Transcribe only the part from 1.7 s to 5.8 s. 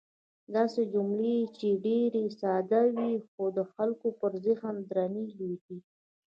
ډېرې ساده وې، خو د خلکو پر ذهن درنې لوېدې.